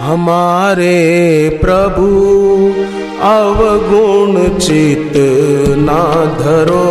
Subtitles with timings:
[0.00, 2.06] हमारे प्रभु,
[3.22, 5.12] अवगुण चित
[5.76, 6.02] ना
[6.38, 6.82] धरो।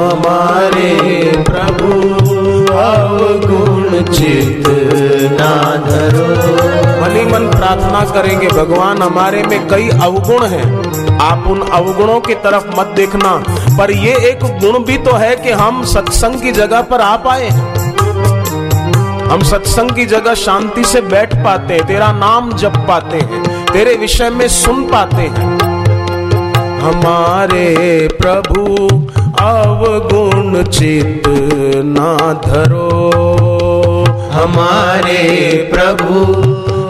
[0.00, 0.92] हमारे
[1.42, 1.92] प्रभु,
[2.74, 4.64] अवगुण चित
[5.40, 6.26] ना धरो।
[7.02, 10.66] मनी मन प्रार्थना करेंगे, भगवान हमारे में कई अवगुण हैं।
[11.18, 13.42] आप उन अवगुणों की तरफ़ मत देखना,
[13.78, 17.50] पर ये एक गुण भी तो है कि हम सत्संग की जगह पर आ पाए।
[19.28, 23.94] हम सत्संग की जगह शांति से बैठ पाते हैं, तेरा नाम जप पाते हैं, तेरे
[23.94, 25.58] विषय में सुन पाते हैं।
[26.78, 28.88] हमारे प्रभु,
[29.44, 31.22] अवगुण चित
[31.84, 32.16] ना
[32.46, 33.10] धरो।
[34.32, 35.18] हमारे
[35.74, 36.24] प्रभु,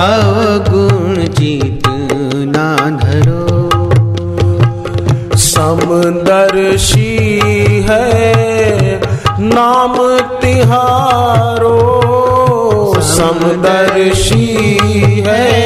[0.00, 1.82] अवगुण चित
[2.56, 3.42] ना धरो।
[5.36, 7.28] समदर्शी
[7.90, 9.11] है
[9.44, 9.94] नाम
[10.40, 11.78] तिहारो
[13.02, 14.46] समदर्शी
[15.26, 15.61] है।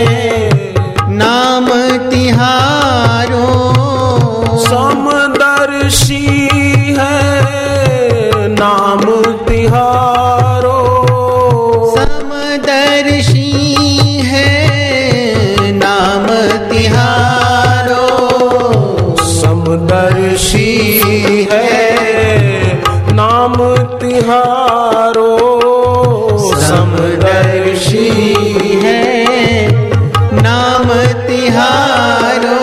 [31.27, 32.59] तिहारो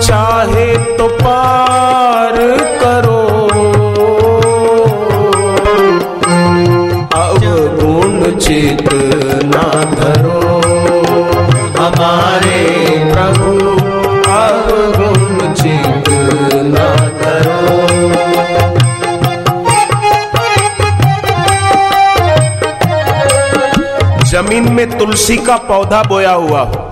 [0.00, 2.36] चाहे तो पार
[2.82, 3.20] करो।
[7.20, 8.88] अवगुण चित
[9.44, 10.40] ना धरो।
[11.78, 12.60] हमारे
[13.12, 13.52] प्रभु
[14.34, 16.08] अवगुण चित
[16.74, 16.88] ना
[17.20, 17.62] धरो।
[24.30, 26.90] ज़मीन में तुलसी का पौधा बोया हुआ हो।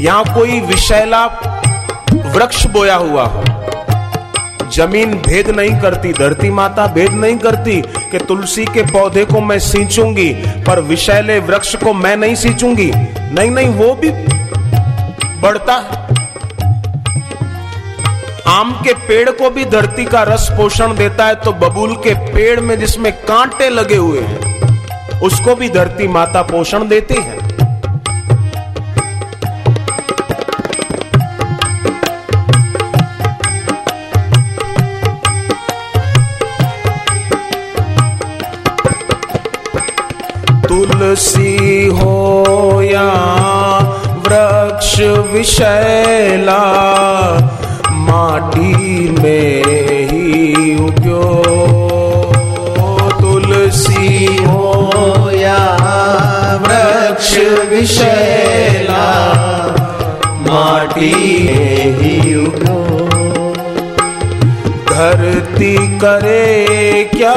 [0.00, 1.24] यहाँ कोई विषैला
[2.26, 3.42] वृक्ष बोया हुआ हो।
[4.72, 9.58] ज़मीन भेद नहीं करती, धरती माता भेद नहीं करती कि तुलसी के पौधे को मैं
[9.60, 10.30] सींचूँगी,
[10.66, 14.10] पर विषैले वृक्ष को मैं नहीं सींचूँगी। नहीं नहीं वो भी
[15.40, 16.08] बढ़ता है।
[18.48, 22.58] आम के पेड़ को भी धरती का रस पोषण देता है तो बबूल के पेड़
[22.60, 27.38] में जिसमें कांटे लगे हुए हैं, उसको भी धरती माता पोषण देती है।
[45.30, 46.62] वृक्ष विशैला
[47.92, 49.64] माटी में
[50.10, 51.22] ही उग्यो
[53.20, 55.58] तुलसी हो या
[56.66, 57.36] वृक्ष
[57.70, 59.06] विषैला
[60.48, 61.12] माटी
[61.44, 62.80] में ही उगो।
[64.90, 67.34] धरती करे क्या,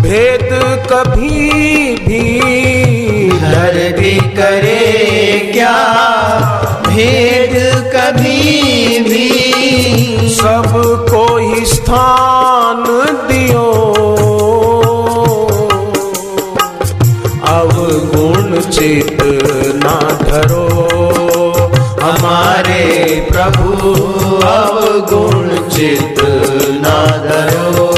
[0.00, 0.48] भेद
[0.92, 2.24] कभी भी?
[3.40, 6.05] धरती करे क्या
[6.96, 7.54] भेद
[7.94, 9.28] कभी भी।
[10.28, 12.84] सबको ही स्थान
[13.28, 13.64] दियो।
[17.46, 19.18] अवगुण चित
[19.76, 20.66] ना धरो।
[22.02, 22.84] हमारे
[23.30, 23.92] प्रभु
[24.46, 26.20] अवगुण चित
[26.82, 27.90] ना धरो।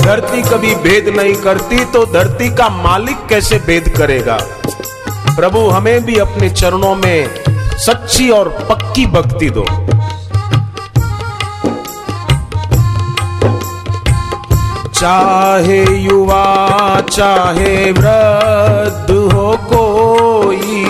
[0.00, 4.38] धरती कभी भेद नहीं करती तो धरती का मालिक कैसे भेद करेगा?
[5.36, 7.43] प्रभु हमें भी अपने चरणों में
[7.76, 9.64] सच्ची और पक्की भक्ति दो।
[14.94, 20.84] चाहे युवा, चाहे वृद्ध हो कोई,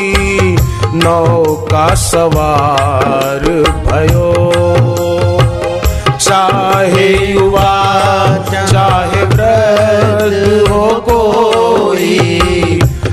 [0.94, 3.40] नौका सवार
[3.86, 4.34] भयो।
[6.18, 7.94] चाहे युवा,
[8.52, 12.40] चाहे वृद्ध हो कोई,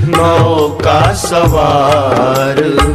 [0.04, 2.91] नौका सवार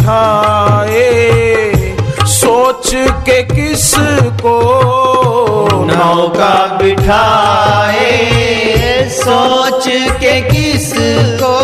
[0.00, 4.54] बिठाए। सोच के किसको
[5.84, 8.30] नौका बिठाए।
[9.10, 9.84] सोच
[10.20, 10.92] के किस
[11.42, 11.60] को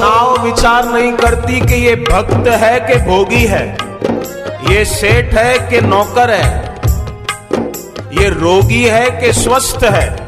[0.00, 3.78] नाव विचार नहीं करती कि ये भक्त है कि भोगी है।
[4.70, 6.74] ये सेठ है कि नौकर है।
[8.22, 10.26] ये रोगी है कि स्वस्थ है।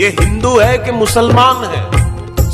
[0.00, 2.05] ये हिंदू है कि मुसलमान है।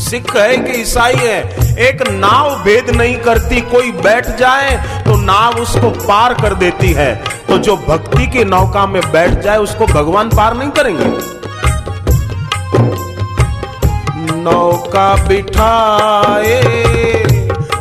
[0.03, 1.39] सिख है कि ईसाई है।
[1.81, 4.71] एक नाव भेद नहीं करती, कोई बैठ जाए
[5.05, 7.15] तो नाव उसको पार कर देती है।
[7.49, 11.07] तो जो भक्ति की नौका में बैठ जाए, उसको भगवान पार नहीं करेंगे।
[14.43, 16.61] नौका बिठाए,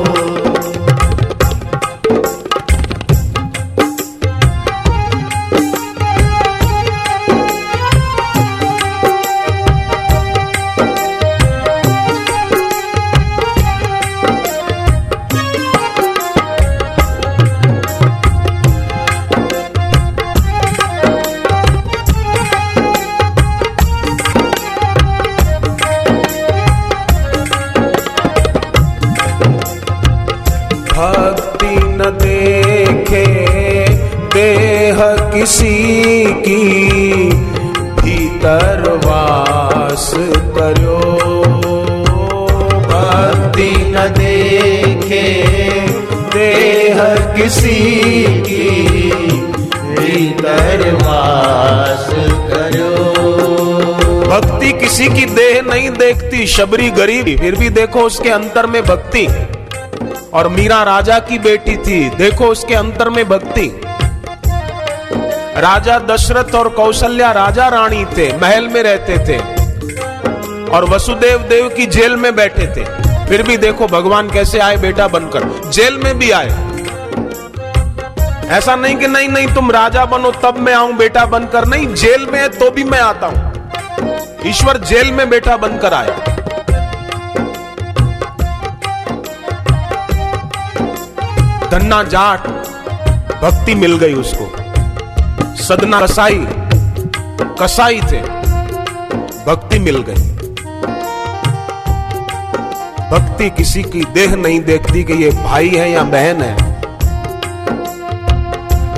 [40.70, 40.98] करो।
[42.80, 45.22] भक्ति न देखे,
[46.38, 48.70] देह किसी की
[50.90, 52.06] वास
[52.50, 52.90] करो।
[54.26, 59.26] भक्ति किसी की देह नहीं देखती, शबरी गरीब, फिर भी देखो उसके अंतर में भक्ति।
[60.34, 63.80] और मीरा राजा की बेटी थी, देखो उसके अंतर में भक्ति।
[65.56, 69.59] राजा दशरथ और कौशल्या राजा रानी थे, महल में रहते थे।
[70.70, 72.84] और वसुदेव देव की जेल में बैठे थे।
[73.28, 76.68] फिर भी देखो भगवान कैसे आए बेटा बनकर। जेल में भी आए।
[78.50, 82.26] ऐसा नहीं कि नहीं नहीं, तुम राजा बनो, तब मैं आऊँ बेटा बनकर। नहीं, जेल
[82.26, 86.16] में है तो भी मैं आता हूँ। ईश्वर जेल में बेटा बनकर आया।
[91.70, 92.48] धन्ना जाट,
[93.42, 94.46] भक्ति मिल गई उसको।
[95.56, 96.46] सदना कसाई
[97.60, 98.20] कसाई थे,
[99.46, 100.39] भक्ति मिल गई।
[103.12, 106.70] भक्ति किसी की देह नहीं देखती कि ये भाई है या बहन है।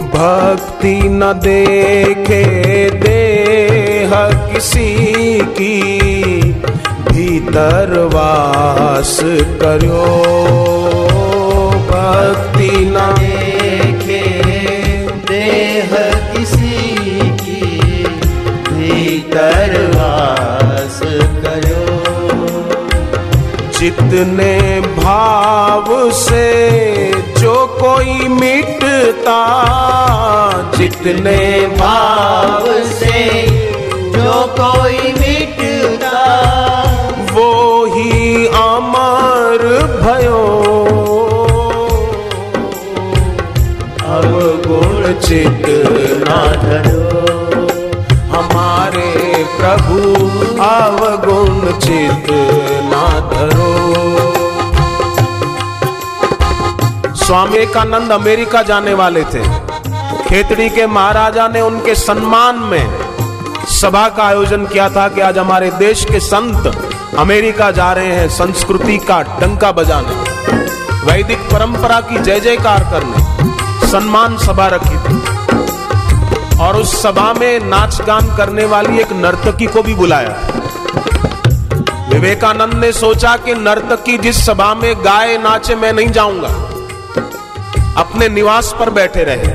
[0.08, 2.44] भक्ति न देखे
[2.90, 4.10] देह
[4.52, 6.42] किसी की,
[7.12, 9.20] भीतर वास
[9.62, 10.04] करो।
[11.90, 14.22] भक्ति न देखे
[15.30, 15.90] देह
[16.32, 16.76] किसी
[17.30, 18.04] की,
[18.68, 20.21] भीतर वास
[23.82, 26.50] जितने भाव से
[27.38, 29.38] जो कोई मिटता,
[30.76, 31.40] जितने
[31.70, 33.22] भाव से
[34.12, 36.20] जो कोई मिटता,
[37.32, 37.50] वो
[37.94, 39.66] ही अमर
[39.98, 40.44] भयो।
[44.14, 45.66] अवगुण चित
[46.22, 47.26] ना धरो,
[48.30, 49.10] हमारे
[49.58, 50.00] प्रभु
[50.70, 52.30] अवगुण चित
[57.32, 59.42] स्वामी विवेकानंद अमेरिका जाने वाले थे।
[60.28, 62.98] खेतड़ी के महाराजा ने उनके सम्मान में
[63.68, 66.88] सभा का आयोजन किया था कि आज हमारे देश के संत
[67.18, 70.14] अमेरिका जा रहे हैं संस्कृति का डंका बजाने।
[71.06, 73.24] वैदिक परंपरा की जय जयकार करने।
[73.88, 75.16] सम्मान सभा रखी थी।
[76.60, 80.36] और उस सभा में नाच गान करने वाली एक नर्तकी को भी बुलाया।
[82.12, 86.71] विवेकानंद ने सोचा कि नर्तकी जिस सभा में गाए नाचे मैं नहीं जाऊँगा।
[87.96, 89.48] अपने निवास पर बैठे रहे।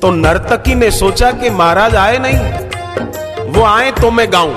[0.00, 2.38] तो नर्तकी ने सोचा कि महाराज आए नहीं।
[3.52, 4.54] वो आए तो मैं गाऊं।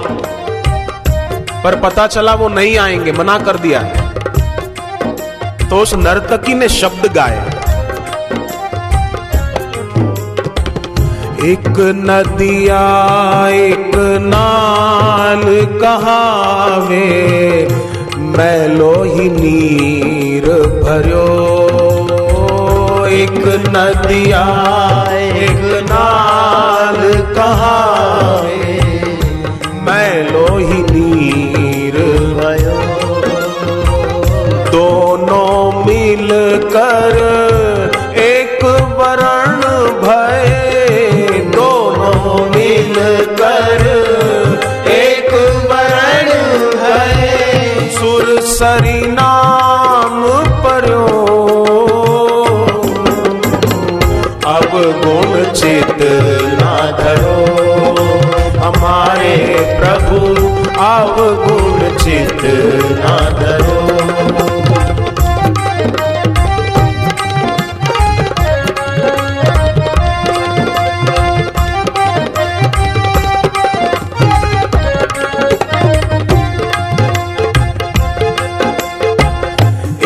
[1.63, 3.83] पर पता चला वो नहीं आएँगे, मना कर दिया
[5.69, 7.37] तो उस नर्तकी ने शब्द गाए
[11.43, 12.83] एक नदिया,
[13.49, 13.91] एक
[14.23, 15.43] नाल
[15.81, 17.05] कहावे
[18.29, 20.45] मैलो ही नीर
[20.83, 21.56] भरियो।
[23.27, 24.41] एक नदिया
[25.17, 26.99] एक नाल
[27.37, 27.96] कहावे
[55.17, 56.01] पूर्ण चित
[56.59, 57.37] ना धरो
[58.63, 59.35] हमारे
[59.79, 60.19] प्रभु
[60.87, 62.43] अवगुण चित
[62.99, 63.75] ना धरो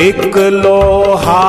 [0.08, 1.42] एक लोहा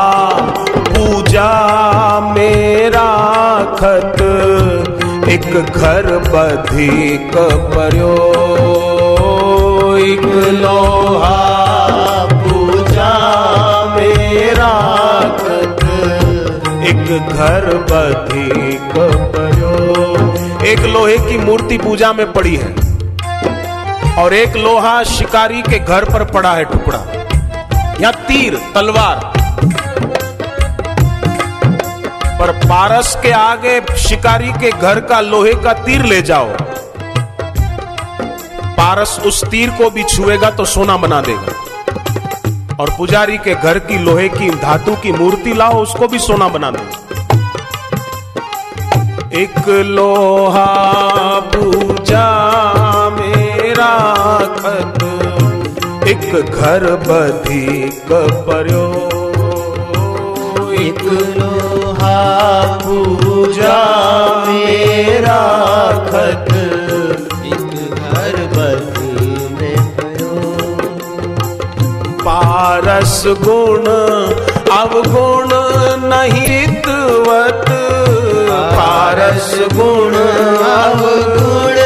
[5.33, 7.37] एक घर बधिक
[7.75, 8.15] पर्यो,
[9.99, 10.25] एक
[10.55, 11.39] लोहा
[12.35, 13.13] पूजा
[13.97, 14.73] मेरा
[16.89, 18.93] एक घर बधिक
[19.37, 19.73] पर्यो,
[20.67, 22.75] एक लोहे की मूर्ति पूजा में पड़ी है
[24.19, 27.05] और एक लोहा शिकारी के घर पर पड़ा है टुकड़ा।
[28.01, 29.32] या तीर, तलवार
[32.43, 36.47] पर पारस के आगे शिकारी के घर का लोहे का तीर ले जाओ।
[38.77, 41.53] पारस उस तीर को भी छुएगा तो सोना बना देगा।
[42.81, 46.71] और पुजारी के घर की लोहे की, धातु की मूर्ति लाओ, उसको भी सोना बना
[46.71, 47.01] देगा
[49.33, 50.67] एक लोहा
[51.55, 52.27] पूजा
[53.11, 53.93] मेरा
[54.57, 54.99] खत,
[56.09, 58.13] एक घर बधिक
[58.49, 58.87] पर्यो।
[60.83, 61.03] एक
[62.83, 63.79] पूजा
[64.47, 65.41] मेरा
[66.11, 66.49] खत
[67.47, 69.81] एक घर बधी में
[72.25, 73.87] पारस गुण,
[74.79, 75.49] अवगुण
[76.09, 77.65] नहीं हितवत
[78.77, 80.15] पारस गुण,
[80.71, 81.77] अवगुण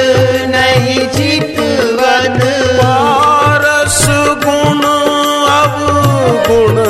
[0.50, 2.38] नहीं चितवन।
[2.79, 4.07] पारस
[4.45, 4.83] गुण,
[5.57, 6.86] अवगुण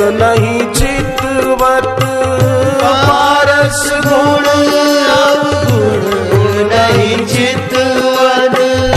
[3.85, 4.45] रस गुण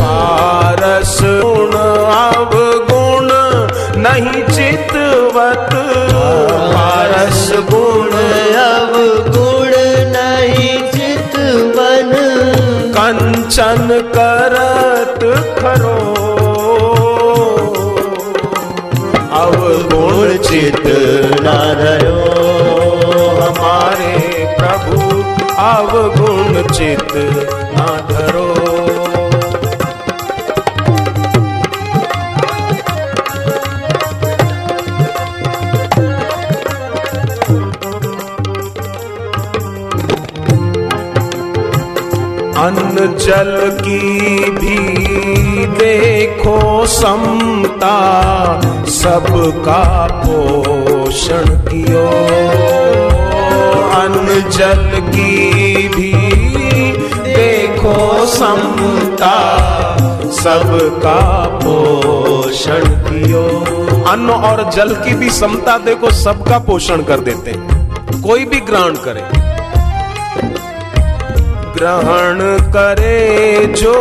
[0.00, 1.80] पारस गुण
[2.87, 4.00] गुण नहीं
[7.62, 8.20] गुण
[9.28, 9.70] गुण
[10.10, 10.78] नहीं
[12.96, 15.25] कंचन करत
[15.58, 15.99] खरो।
[19.42, 19.56] अब
[19.92, 20.82] गुण चित
[22.02, 22.18] नो
[23.40, 24.19] हमारे।
[24.61, 24.97] प्रभु
[25.64, 27.12] अवगुण चित
[27.76, 28.49] ना धरो।
[42.61, 47.97] अन्न जल की भी देखो समता
[48.90, 49.83] सबका
[50.25, 52.69] पोषण कियो।
[54.40, 56.12] जल की भी
[57.32, 59.35] देखो समता,
[60.32, 63.44] सबका पोषण कियो।
[64.09, 67.80] अन्न और जल की भी समता देखो, सबका पोषण कर देते हैं।
[68.23, 69.40] कोई भी ग्रहण करे।
[71.76, 73.94] ग्रहण करे जो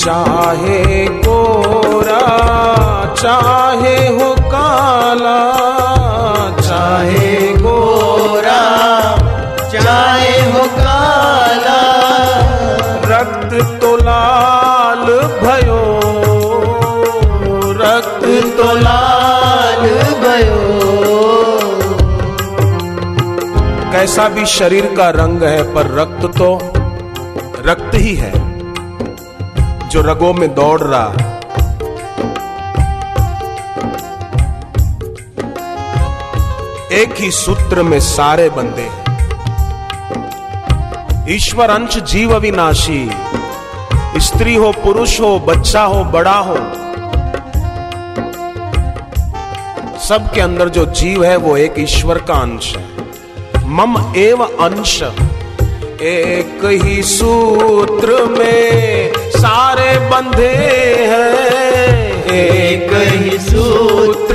[0.00, 2.20] चाहे गोरा
[3.14, 5.40] चाहे हो काला,
[6.60, 8.60] चाहे गोरा,
[9.68, 11.80] चाहे हो काला।
[13.04, 15.04] रक्त तो लाल
[15.42, 15.82] भयो,
[17.82, 18.24] रक्त
[18.56, 19.88] तो लाल
[20.24, 20.60] भयो।
[23.92, 26.54] कैसा भी शरीर का रंग है, पर रक्त तो
[27.66, 28.49] रक्त ही है।
[29.90, 31.14] जो रगों में दौड़ रहा।
[36.92, 39.00] एक ही सूत्र में सारे बंदे
[41.34, 43.10] ईश्वर अंश जीव अविनाशी।
[44.16, 46.56] स्त्री हो, पुरुष हो, बच्चा हो, बड़ा हो।
[49.98, 52.84] सबके अंदर जो जीव है, वो एक ईश्वर का अंश है।
[53.68, 55.02] मम एव अंश।
[56.02, 58.99] एक ही सूत्र में
[59.40, 60.54] सारे बंधे
[61.10, 64.29] हैं। एक ही सूत्र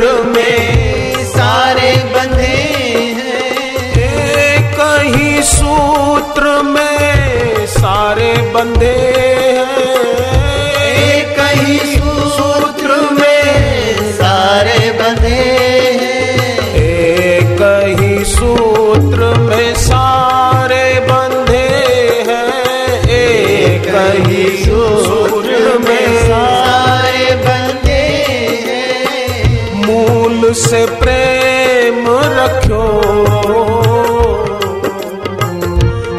[30.55, 32.85] से प्रेम रखो।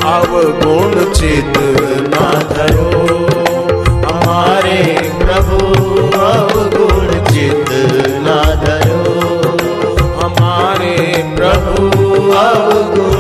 [0.09, 0.33] अब
[0.65, 1.55] गुण चित
[2.09, 2.91] ना धरो।
[4.07, 4.83] हमारे
[5.19, 5.59] प्रभु
[6.19, 7.71] अवगुण चित
[8.27, 9.03] ना धरो।
[10.21, 10.97] हमारे
[11.37, 11.87] प्रभु
[12.33, 13.16] अवगुण